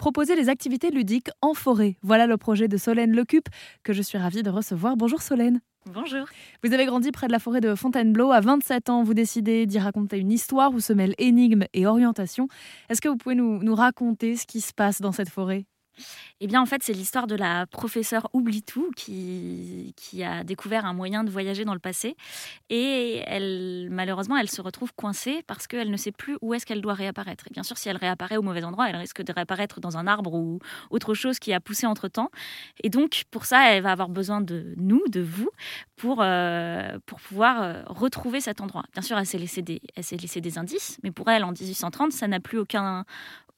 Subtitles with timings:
[0.00, 1.96] proposer les activités ludiques en forêt.
[2.00, 3.46] Voilà le projet de Solène Lecup
[3.82, 4.96] que je suis ravie de recevoir.
[4.96, 5.60] Bonjour Solène.
[5.92, 6.24] Bonjour.
[6.64, 8.32] Vous avez grandi près de la forêt de Fontainebleau.
[8.32, 12.48] À 27 ans, vous décidez d'y raconter une histoire où se mêlent énigmes et orientation.
[12.88, 15.66] Est-ce que vous pouvez nous, nous raconter ce qui se passe dans cette forêt?
[16.40, 20.94] Eh bien, en fait, c'est l'histoire de la professeure Oublitou qui, qui a découvert un
[20.94, 22.16] moyen de voyager dans le passé.
[22.70, 26.80] Et elle, malheureusement, elle se retrouve coincée parce qu'elle ne sait plus où est-ce qu'elle
[26.80, 27.44] doit réapparaître.
[27.48, 30.06] Et bien sûr, si elle réapparaît au mauvais endroit, elle risque de réapparaître dans un
[30.06, 32.30] arbre ou autre chose qui a poussé entre-temps.
[32.82, 35.50] Et donc, pour ça, elle va avoir besoin de nous, de vous,
[35.96, 38.84] pour, euh, pour pouvoir euh, retrouver cet endroit.
[38.92, 41.52] Bien sûr, elle s'est laissé, des, elle s'est laissé des indices, mais pour elle, en
[41.52, 43.04] 1830, ça n'a plus aucun,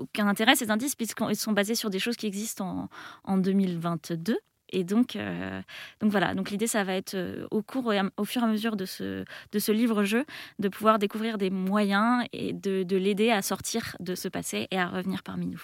[0.02, 2.88] aucun intérêt, ces indices, puisqu'ils sont basés sur des choses qui existent
[3.24, 4.38] en, en 2022.
[4.72, 5.60] Et donc, euh,
[6.00, 8.48] donc voilà, donc l'idée, ça va être euh, au cours et au fur et à
[8.48, 10.24] mesure de ce, de ce livre-jeu,
[10.58, 14.78] de pouvoir découvrir des moyens et de, de l'aider à sortir de ce passé et
[14.78, 15.62] à revenir parmi nous.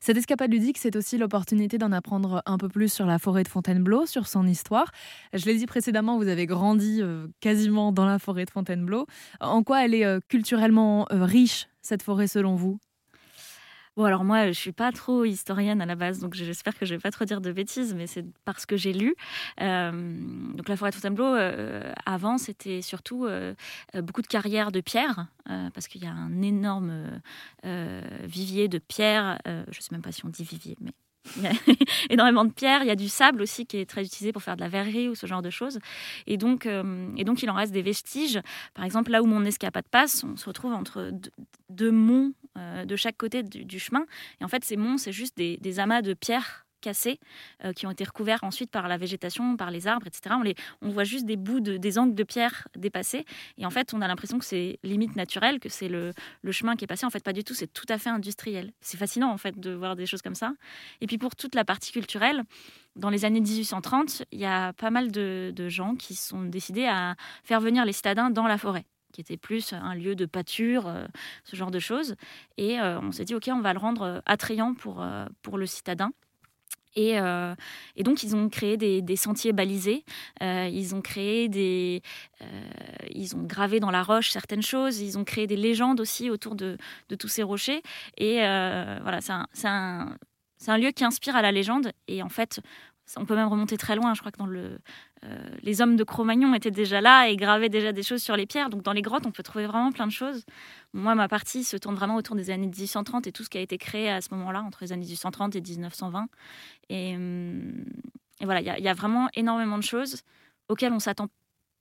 [0.00, 3.48] Cette escapade ludique, c'est aussi l'opportunité d'en apprendre un peu plus sur la forêt de
[3.48, 4.90] Fontainebleau, sur son histoire.
[5.34, 9.06] Je l'ai dit précédemment, vous avez grandi euh, quasiment dans la forêt de Fontainebleau.
[9.40, 12.78] En quoi elle est culturellement riche, cette forêt, selon vous?
[13.96, 16.94] Bon, alors moi, je suis pas trop historienne à la base, donc j'espère que je
[16.96, 19.14] vais pas trop dire de bêtises, mais c'est parce que j'ai lu.
[19.60, 19.92] Euh,
[20.54, 23.54] donc la forêt de Fontainebleau, euh, avant, c'était surtout euh,
[23.94, 25.28] beaucoup de carrières de pierre,
[25.74, 27.20] parce qu'il y a un énorme
[28.24, 29.38] vivier de pierre.
[29.46, 30.92] je sais même pas si on dit vivier, mais
[31.36, 31.52] il y a
[32.10, 34.56] énormément de pierres, il y a du sable aussi qui est très utilisé pour faire
[34.56, 35.78] de la verrerie ou ce genre de choses.
[36.26, 36.66] Et donc,
[37.16, 38.40] et donc il en reste des vestiges.
[38.74, 41.12] Par exemple, là où mon escapade passe, on se retrouve entre
[41.70, 44.06] deux monts euh, de chaque côté du, chemin.
[44.40, 47.18] Et en fait, ces monts, c'est juste des, amas de pierres cassées
[47.64, 50.36] euh, qui ont été recouverts ensuite par la végétation, par les arbres, etc.
[50.38, 53.24] On, les, on voit juste des bouts, de, des angles de pierre dépassés.
[53.56, 56.76] Et en fait, on a l'impression que c'est limite naturel, que c'est le, le, chemin
[56.76, 57.06] qui est passé.
[57.06, 57.54] En fait, pas du tout.
[57.54, 58.72] C'est tout à fait industriel.
[58.80, 60.52] C'est fascinant, en fait, de voir des choses comme ça.
[61.00, 62.42] Et puis, pour toute la partie culturelle,
[62.96, 67.16] dans les années 1830, il y a pas mal de, gens qui sont décidés à
[67.42, 71.06] faire venir les citadins dans la forêt qui était plus un lieu de pâture, euh,
[71.44, 72.16] ce genre de choses.
[72.56, 75.06] Et euh, on s'est dit, OK, on va le rendre attrayant pour,
[75.40, 76.10] pour le citadin.
[76.96, 77.16] Et,
[77.96, 80.04] et, donc, ils ont créé des, sentiers balisés,
[80.40, 82.02] ils ont créé des.
[83.10, 86.54] ils ont gravé dans la roche certaines choses, ils ont créé des légendes aussi autour
[86.54, 86.76] de,
[87.08, 87.82] de tous ces rochers.
[88.16, 90.16] Et voilà, c'est un, un,
[90.68, 91.92] un, lieu qui inspire à la légende.
[92.08, 92.60] Et en fait,
[93.16, 94.14] on peut même remonter très loin.
[94.14, 94.76] Je crois que dans euh,
[95.62, 98.70] les hommes de Cro-Magnon étaient déjà là et gravaient déjà des choses sur les pierres.
[98.70, 100.44] Donc dans les grottes, on peut trouver vraiment plein de choses.
[100.92, 103.60] Moi, ma partie se tourne vraiment autour des années 1830 et tout ce qui a
[103.60, 106.26] été créé à ce moment-là, entre les années 1830 et 1920.
[106.88, 107.84] Et, hum,
[108.40, 110.22] et voilà, il y, a vraiment énormément de choses
[110.68, 111.28] auxquelles on s'attend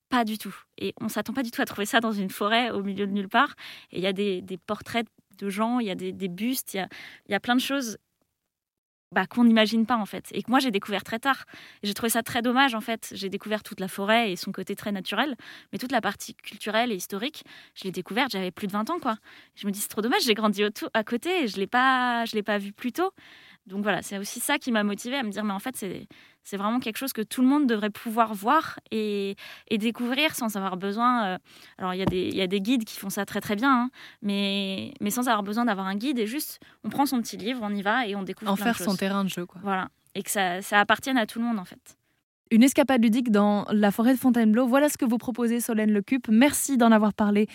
[0.09, 0.55] pas du tout.
[0.77, 3.11] Et on s'attend pas du tout à trouver ça dans une forêt au milieu de
[3.11, 3.55] nulle part.
[3.91, 5.07] Et il y a des, portraits
[5.37, 6.87] de gens, il y a des, bustes, il
[7.29, 7.97] y y a plein de choses
[9.13, 11.45] bah, qu'on n'imagine pas en fait et que moi j'ai découvert très tard.
[11.83, 13.11] J'ai trouvé ça très dommage en fait.
[13.15, 15.35] J'ai découvert toute la forêt et son côté très naturel,
[15.71, 17.43] mais toute la partie culturelle et historique,
[17.75, 19.17] je l'ai découverte, j'avais plus de 20 ans quoi.
[19.55, 20.63] Je me dis c'est trop dommage, j'ai grandi
[20.93, 23.11] à côté et je l'ai pas je l'ai pas vu plus tôt.
[23.65, 26.07] Donc voilà, c'est aussi ça qui m'a motivée à me dire mais en fait c'est
[26.43, 29.35] c'est vraiment quelque chose que tout le monde devrait pouvoir voir et,
[29.71, 31.25] découvrir sans avoir besoin.
[31.25, 31.37] Euh,
[31.77, 33.73] alors, il y, a des, y a des guides qui font ça très très bien,
[33.73, 33.89] hein,
[34.21, 37.61] mais, mais sans avoir besoin d'avoir un guide et juste, on prend son petit livre,
[37.63, 38.51] on y va et on découvre.
[38.51, 39.61] En faire son terrain de jeu, quoi.
[39.63, 39.89] Voilà.
[40.15, 41.97] Et que ça, ça appartienne à tout le monde, en fait.
[42.53, 44.67] Une escapade ludique dans la forêt de Fontainebleau.
[44.67, 46.27] Voilà ce que vous proposez, Solène Lecup.
[46.29, 47.47] Merci d'en avoir parlé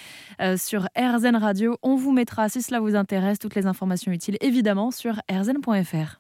[0.43, 1.77] euh, sur RZN Radio.
[1.85, 6.18] On vous mettra, si cela vous intéresse, toutes les informations utiles, évidemment, sur rzn.fr.